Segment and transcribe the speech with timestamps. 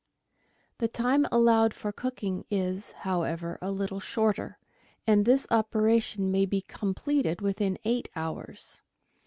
[0.79, 4.57] The time allowed for cooking is, however, a little shorter,
[5.05, 8.81] and this opera tion may be completed within eight hours.